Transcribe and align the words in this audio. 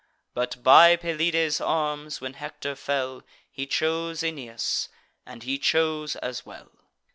But 0.33 0.63
by 0.63 0.95
Pelides' 0.95 1.61
arms 1.61 2.19
when 2.21 2.33
Hector 2.33 2.75
fell, 2.75 3.21
He 3.51 3.67
chose 3.67 4.23
Aeneas; 4.23 4.89
and 5.27 5.43
he 5.43 5.59
chose 5.59 6.15
as 6.15 6.43
well. 6.43 6.71